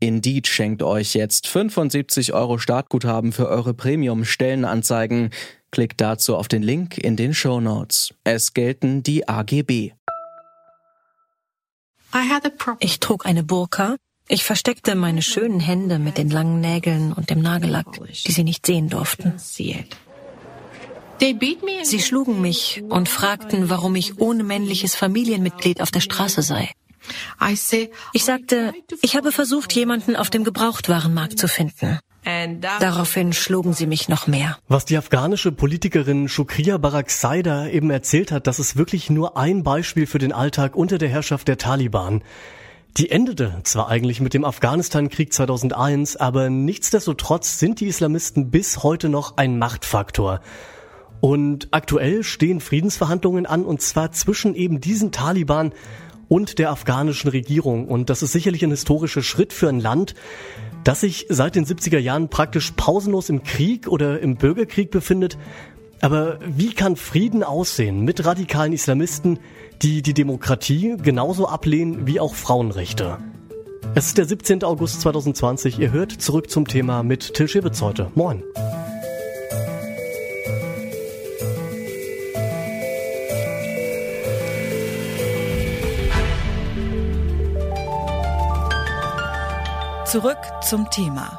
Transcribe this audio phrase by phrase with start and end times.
[0.00, 5.30] Indeed schenkt euch jetzt 75 Euro Startguthaben für eure Premium-Stellenanzeigen.
[5.70, 8.14] Klickt dazu auf den Link in den Show Notes.
[8.24, 9.92] Es gelten die AGB.
[12.80, 13.96] Ich trug eine Burka.
[14.26, 18.64] Ich versteckte meine schönen Hände mit den langen Nägeln und dem Nagellack, die sie nicht
[18.64, 19.34] sehen durften.
[19.38, 19.84] Sie
[22.00, 26.70] schlugen mich und fragten, warum ich ohne männliches Familienmitglied auf der Straße sei.
[28.12, 28.72] Ich sagte,
[29.02, 31.98] ich habe versucht, jemanden auf dem Gebrauchtwarenmarkt zu finden.
[32.60, 34.58] Daraufhin schlugen sie mich noch mehr.
[34.68, 40.06] Was die afghanische Politikerin Shukriya Baraksaida eben erzählt hat, das ist wirklich nur ein Beispiel
[40.06, 42.22] für den Alltag unter der Herrschaft der Taliban.
[42.96, 49.08] Die endete zwar eigentlich mit dem Afghanistan-Krieg 2001, aber nichtsdestotrotz sind die Islamisten bis heute
[49.08, 50.40] noch ein Machtfaktor.
[51.20, 55.72] Und aktuell stehen Friedensverhandlungen an, und zwar zwischen eben diesen Taliban
[56.30, 57.88] und der afghanischen Regierung.
[57.88, 60.14] Und das ist sicherlich ein historischer Schritt für ein Land,
[60.84, 65.36] das sich seit den 70er Jahren praktisch pausenlos im Krieg oder im Bürgerkrieg befindet.
[66.00, 69.40] Aber wie kann Frieden aussehen mit radikalen Islamisten,
[69.82, 73.18] die die Demokratie genauso ablehnen wie auch Frauenrechte?
[73.96, 74.62] Es ist der 17.
[74.62, 75.80] August 2020.
[75.80, 78.10] Ihr hört zurück zum Thema mit Till Schibitz heute.
[78.14, 78.44] Moin.
[90.10, 91.38] Zurück zum Thema.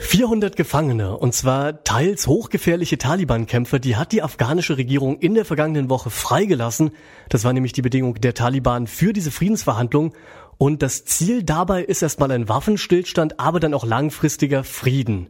[0.00, 5.90] 400 Gefangene, und zwar teils hochgefährliche Taliban-Kämpfer, die hat die afghanische Regierung in der vergangenen
[5.90, 6.92] Woche freigelassen.
[7.28, 10.14] Das war nämlich die Bedingung der Taliban für diese Friedensverhandlung.
[10.56, 15.26] Und das Ziel dabei ist erstmal ein Waffenstillstand, aber dann auch langfristiger Frieden.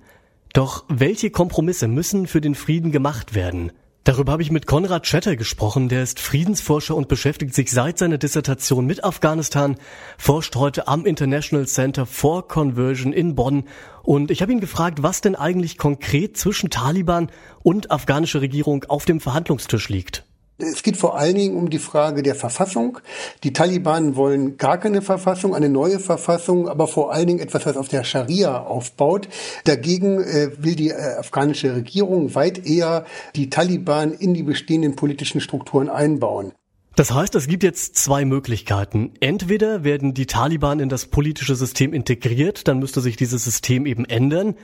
[0.53, 3.73] Doch welche Kompromisse müssen für den Frieden gemacht werden?
[4.05, 5.89] Darüber habe ich mit Konrad Schetter gesprochen.
[5.89, 9.77] Der ist Friedensforscher und beschäftigt sich seit seiner Dissertation mit Afghanistan,
[10.19, 13.65] forscht heute am International Center for Conversion in Bonn.
[14.03, 17.31] Und ich habe ihn gefragt, was denn eigentlich konkret zwischen Taliban
[17.63, 20.25] und afghanischer Regierung auf dem Verhandlungstisch liegt.
[20.63, 22.99] Es geht vor allen Dingen um die Frage der Verfassung.
[23.43, 27.77] Die Taliban wollen gar keine Verfassung, eine neue Verfassung, aber vor allen Dingen etwas, was
[27.77, 29.29] auf der Scharia aufbaut.
[29.65, 35.41] Dagegen äh, will die äh, afghanische Regierung weit eher die Taliban in die bestehenden politischen
[35.41, 36.53] Strukturen einbauen.
[36.95, 39.13] Das heißt, es gibt jetzt zwei Möglichkeiten.
[39.21, 44.05] Entweder werden die Taliban in das politische System integriert, dann müsste sich dieses System eben
[44.05, 44.57] ändern.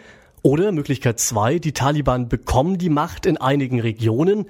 [0.43, 4.47] Oder Möglichkeit zwei, die Taliban bekommen die Macht in einigen Regionen,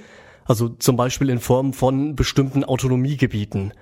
[0.49, 3.75] also zum Beispiel in Form von bestimmten Autonomiegebieten.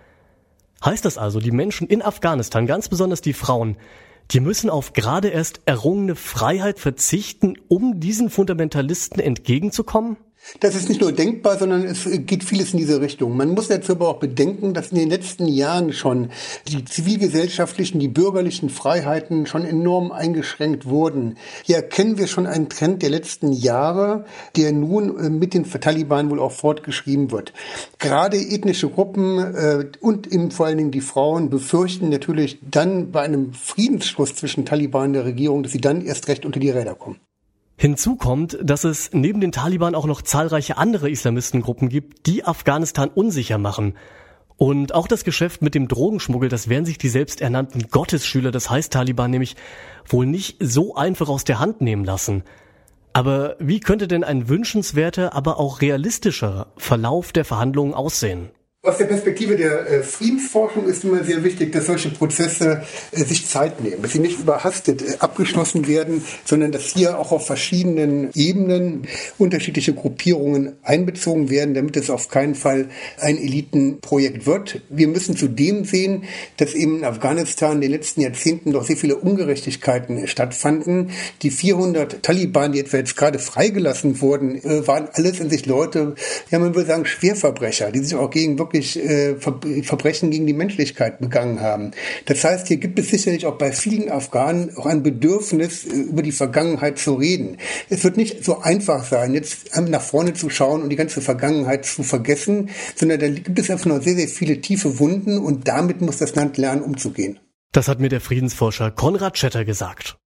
[0.85, 3.77] Heißt das also, die Menschen in Afghanistan, ganz besonders die Frauen,
[4.33, 10.17] die müssen auf gerade erst errungene Freiheit verzichten, um diesen Fundamentalisten entgegenzukommen?
[10.61, 13.37] Das ist nicht nur denkbar, sondern es geht vieles in diese Richtung.
[13.37, 16.31] Man muss dazu aber auch bedenken, dass in den letzten Jahren schon
[16.69, 21.37] die zivilgesellschaftlichen, die bürgerlichen Freiheiten schon enorm eingeschränkt wurden.
[21.65, 24.25] Hier erkennen wir schon einen Trend der letzten Jahre,
[24.55, 27.53] der nun äh, mit den Taliban wohl auch fortgeschrieben wird.
[27.99, 33.23] Gerade ethnische Gruppen äh, und eben vor allen Dingen die Frauen befürchten natürlich dann bei
[33.23, 36.95] einem Friedensschluss zwischen Taliban und der Regierung, dass sie dann erst recht unter die Räder
[36.95, 37.19] kommen.
[37.79, 43.11] Hinzu kommt, dass es neben den Taliban auch noch zahlreiche andere Islamistengruppen gibt, die Afghanistan
[43.15, 43.95] unsicher machen.
[44.57, 48.95] Und auch das Geschäft mit dem Drogenschmuggel, das werden sich die selbsternannten Gottesschüler, das heißt
[48.95, 49.57] Taliban, nämlich
[50.09, 52.45] wohl nicht so einfach aus der Hand nehmen lassen.
[53.13, 58.51] Aber wie könnte denn ein wünschenswerter, aber auch realistischer Verlauf der Verhandlungen aussehen?
[58.87, 63.45] Aus der Perspektive der äh, Friedensforschung ist immer sehr wichtig, dass solche Prozesse äh, sich
[63.45, 68.31] Zeit nehmen, dass sie nicht überhastet äh, abgeschlossen werden, sondern dass hier auch auf verschiedenen
[68.35, 72.89] Ebenen unterschiedliche Gruppierungen einbezogen werden, damit es auf keinen Fall
[73.19, 74.83] ein Elitenprojekt wird.
[74.89, 76.23] Wir müssen zudem sehen,
[76.59, 81.11] dass eben in Afghanistan in den letzten Jahrzehnten doch sehr viele Ungerechtigkeiten stattfanden.
[81.43, 86.15] Die 400 Taliban, die etwa jetzt gerade freigelassen wurden, äh, waren alles in sich Leute,
[86.53, 90.53] ja man würde sagen Schwerverbrecher, die sich auch gegen wirklich wirklich äh, Verbrechen gegen die
[90.53, 91.93] Menschlichkeit begangen haben.
[92.27, 96.23] Das heißt, hier gibt es sicherlich auch bei vielen Afghanen auch ein Bedürfnis, äh, über
[96.23, 97.57] die Vergangenheit zu reden.
[97.89, 101.85] Es wird nicht so einfach sein, jetzt nach vorne zu schauen und die ganze Vergangenheit
[101.85, 106.01] zu vergessen, sondern da gibt es einfach noch sehr, sehr viele tiefe Wunden und damit
[106.01, 107.39] muss das Land lernen, umzugehen.
[107.73, 110.17] Das hat mir der Friedensforscher Konrad Schetter gesagt.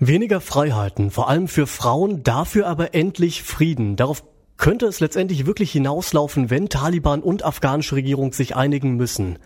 [0.00, 3.96] Weniger Freiheiten, vor allem für Frauen, dafür aber endlich Frieden.
[3.96, 4.22] Darauf
[4.56, 9.38] könnte es letztendlich wirklich hinauslaufen, wenn Taliban und afghanische Regierung sich einigen müssen.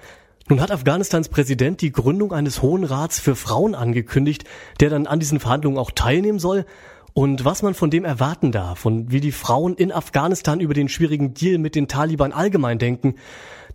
[0.49, 4.45] Nun hat Afghanistans Präsident die Gründung eines Hohen Rats für Frauen angekündigt,
[4.81, 6.65] der dann an diesen Verhandlungen auch teilnehmen soll.
[7.13, 10.89] Und was man von dem erwarten darf und wie die Frauen in Afghanistan über den
[10.89, 13.17] schwierigen Deal mit den Taliban allgemein denken,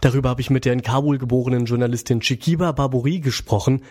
[0.02, 3.82] darüber habe ich mit der in Kabul geborenen Journalistin Chikiba Baburi gesprochen.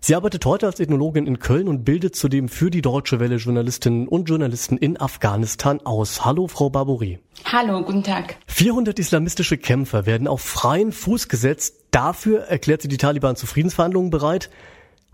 [0.00, 4.06] Sie arbeitet heute als Ethnologin in Köln und bildet zudem für die Deutsche Welle Journalistinnen
[4.06, 6.24] und Journalisten in Afghanistan aus.
[6.24, 7.18] Hallo, Frau Barbori.
[7.44, 8.36] Hallo, guten Tag.
[8.46, 11.74] 400 islamistische Kämpfer werden auf freien Fuß gesetzt.
[11.90, 14.50] Dafür erklärt sie die Taliban zu Friedensverhandlungen bereit.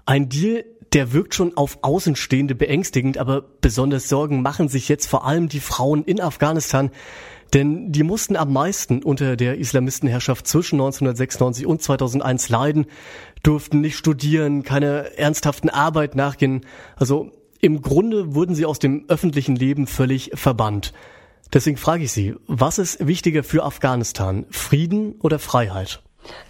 [0.07, 5.27] Ein Deal, der wirkt schon auf Außenstehende beängstigend, aber besonders Sorgen machen sich jetzt vor
[5.27, 6.91] allem die Frauen in Afghanistan.
[7.53, 12.87] Denn die mussten am meisten unter der Islamistenherrschaft zwischen 1996 und 2001 leiden,
[13.43, 16.63] durften nicht studieren, keine ernsthaften Arbeit nachgehen.
[16.97, 20.93] Also im Grunde wurden sie aus dem öffentlichen Leben völlig verbannt.
[21.53, 26.03] Deswegen frage ich Sie, was ist wichtiger für Afghanistan, Frieden oder Freiheit?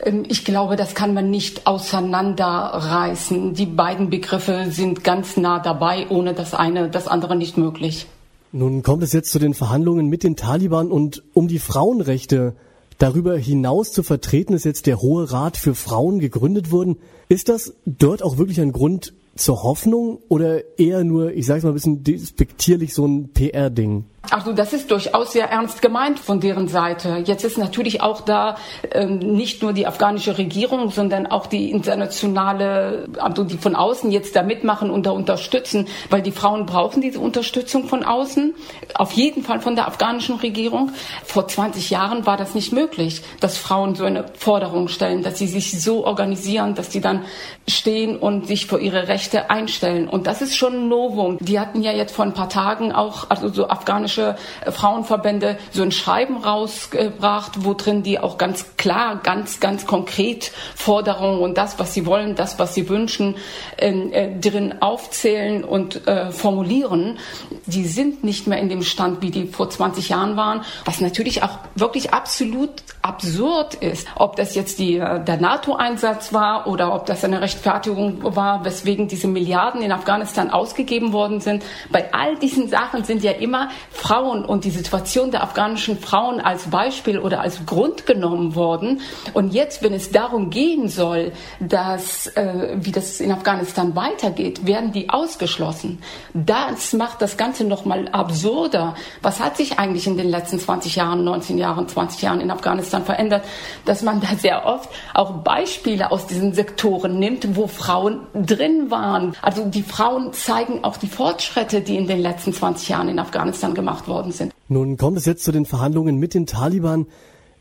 [0.04, 3.54] Ähm, ich glaube, das kann man nicht auseinanderreißen.
[3.54, 8.06] Die beiden Begriffe sind ganz nah dabei, ohne das eine, das andere nicht möglich.
[8.52, 12.54] Nun kommt es jetzt zu den Verhandlungen mit den Taliban und um die Frauenrechte
[12.98, 16.96] darüber hinaus zu vertreten, ist jetzt der Hohe Rat für Frauen gegründet worden.
[17.28, 21.70] Ist das dort auch wirklich ein Grund zur Hoffnung oder eher nur, ich sage mal
[21.70, 24.04] ein bisschen despektierlich, so ein PR-Ding?
[24.30, 27.22] Also das ist durchaus sehr ernst gemeint von deren Seite.
[27.26, 28.56] Jetzt ist natürlich auch da
[28.90, 34.34] ähm, nicht nur die afghanische Regierung, sondern auch die internationale, also die von außen jetzt
[34.34, 38.54] da mitmachen und da unterstützen, weil die Frauen brauchen diese Unterstützung von außen,
[38.94, 40.92] auf jeden Fall von der afghanischen Regierung.
[41.24, 45.48] Vor 20 Jahren war das nicht möglich, dass Frauen so eine Forderung stellen, dass sie
[45.48, 47.24] sich so organisieren, dass sie dann
[47.68, 50.08] stehen und sich für ihre Rechte einstellen.
[50.08, 51.38] Und das ist schon ein Novum.
[51.40, 55.82] Die hatten ja jetzt vor ein paar Tagen auch, also so afghanische äh, Frauenverbände so
[55.82, 61.78] ein Schreiben rausgebracht, wo drin die auch ganz klar, ganz, ganz konkret Forderungen und das,
[61.78, 63.36] was sie wollen, das, was sie wünschen,
[63.78, 67.18] ähm, äh, drin aufzählen und äh, formulieren.
[67.66, 71.42] Die sind nicht mehr in dem Stand, wie die vor 20 Jahren waren, was natürlich
[71.42, 72.70] auch wirklich absolut
[73.02, 74.08] absurd ist.
[74.16, 79.08] Ob das jetzt die, äh, der NATO-Einsatz war oder ob das eine Rechtfertigung war, weswegen
[79.14, 81.62] diese Milliarden in Afghanistan ausgegeben worden sind.
[81.92, 86.64] Bei all diesen Sachen sind ja immer Frauen und die Situation der afghanischen Frauen als
[86.64, 89.00] Beispiel oder als Grund genommen worden.
[89.32, 91.30] Und jetzt, wenn es darum gehen soll,
[91.60, 96.00] dass, äh, wie das in Afghanistan weitergeht, werden die ausgeschlossen.
[96.32, 98.96] Das macht das Ganze noch mal absurder.
[99.22, 103.04] Was hat sich eigentlich in den letzten 20 Jahren, 19 Jahren, 20 Jahren in Afghanistan
[103.04, 103.44] verändert,
[103.84, 109.03] dass man da sehr oft auch Beispiele aus diesen Sektoren nimmt, wo Frauen drin waren.
[109.40, 113.74] Also die Frauen zeigen auch die Fortschritte, die in den letzten 20 Jahren in Afghanistan
[113.74, 114.52] gemacht gemacht worden sind.
[114.68, 117.06] Nun kommt es jetzt zu den Verhandlungen mit den Taliban.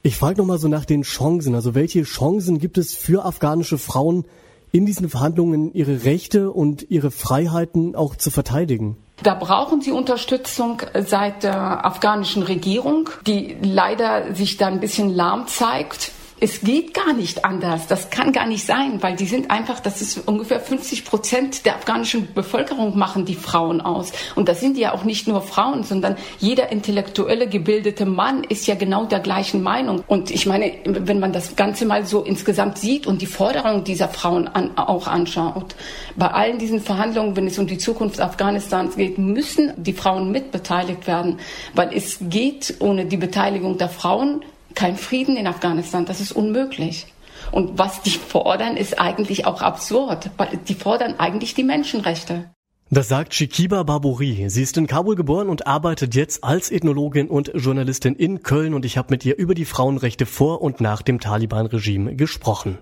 [0.01, 1.56] Ich frage nochmal so nach den Chancen.
[1.56, 4.25] Also welche Chancen gibt es für afghanische Frauen
[4.72, 8.98] in diesen Verhandlungen, ihre Rechte und ihre Freiheiten auch zu verteidigen?
[9.22, 15.48] Da brauchen sie Unterstützung seit der afghanischen Regierung, die leider sich da ein bisschen lahm
[15.48, 16.12] zeigt
[16.44, 17.88] es geht gar nicht anders.
[17.88, 21.75] Das kann gar nicht sein, weil die sind einfach, das ist ungefähr 50 Prozent der
[21.78, 24.12] afghanischen Bevölkerung machen die Frauen aus.
[24.36, 28.75] Und das sind ja auch nicht nur Frauen, sondern jeder intellektuelle, gebildete Mann ist ja
[28.75, 30.03] genau der gleichen Meinung.
[30.06, 34.10] Und ich meine, wenn man das Ganze mal so insgesamt sieht und die Forderungen dieser
[34.10, 35.75] Frauen an, auch anschaut,
[36.17, 41.08] bei allen diesen Verhandlungen, wenn es um die Zukunft Afghanistans geht, müssen die Frauen mitbeteiligt
[41.08, 41.39] werden,
[41.74, 44.44] weil es geht ohne die Beteiligung der Frauen
[44.75, 46.06] kein Frieden in Afghanistan.
[46.06, 47.08] Das ist unmöglich.
[47.51, 50.30] Und was die fordern, ist eigentlich auch absurd.
[50.68, 52.50] Die fordern eigentlich die Menschenrechte.
[52.89, 54.50] Das sagt Shikiba Baburi.
[54.50, 58.86] Sie ist in Kabul geboren und arbeitet jetzt als Ethnologin und Journalistin in Köln und
[58.86, 62.77] ich habe mit ihr über die Frauenrechte vor und nach dem Taliban-Regime gesprochen.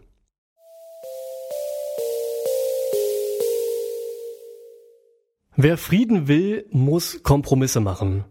[5.56, 8.26] Wer Frieden will, muss Kompromisse machen.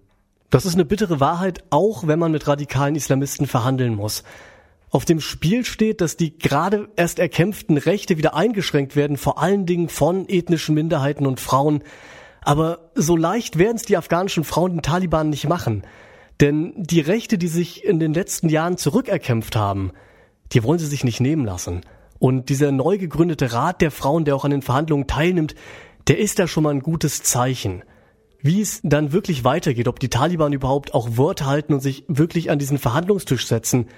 [0.50, 4.24] Das ist eine bittere Wahrheit, auch wenn man mit radikalen Islamisten verhandeln muss.
[4.90, 9.64] Auf dem Spiel steht, dass die gerade erst erkämpften Rechte wieder eingeschränkt werden, vor allen
[9.64, 11.84] Dingen von ethnischen Minderheiten und Frauen.
[12.42, 15.84] Aber so leicht werden es die afghanischen Frauen den Taliban nicht machen.
[16.40, 19.92] Denn die Rechte, die sich in den letzten Jahren zurückerkämpft haben,
[20.52, 21.82] die wollen sie sich nicht nehmen lassen.
[22.18, 25.54] Und dieser neu gegründete Rat der Frauen, der auch an den Verhandlungen teilnimmt,
[26.08, 27.84] der ist da schon mal ein gutes Zeichen.
[28.42, 32.50] Wie es dann wirklich weitergeht, ob die Taliban überhaupt auch Wort halten und sich wirklich
[32.50, 33.88] an diesen Verhandlungstisch setzen,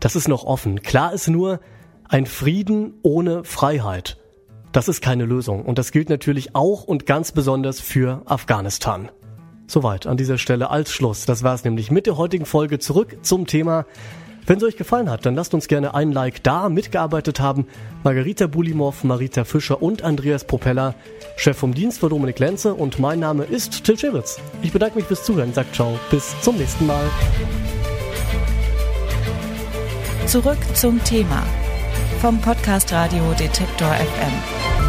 [0.00, 0.80] das ist noch offen.
[0.82, 1.60] Klar ist nur,
[2.08, 4.18] ein Frieden ohne Freiheit.
[4.72, 5.64] Das ist keine Lösung.
[5.64, 9.10] Und das gilt natürlich auch und ganz besonders für Afghanistan.
[9.66, 11.26] Soweit an dieser Stelle als Schluss.
[11.26, 13.86] Das war es nämlich mit der heutigen Folge zurück zum Thema.
[14.50, 16.68] Wenn es euch gefallen hat, dann lasst uns gerne ein Like da.
[16.68, 17.68] Mitgearbeitet haben
[18.02, 20.96] Margarita Bulimov, Marita Fischer und Andreas Propeller.
[21.36, 24.40] Chef vom Dienst war Dominik Lenze und mein Name ist Till Schewitz.
[24.60, 27.04] Ich bedanke mich fürs Zuhören, sagt ciao, bis zum nächsten Mal.
[30.26, 31.44] Zurück zum Thema
[32.20, 34.79] vom Podcast Radio Detektor FM.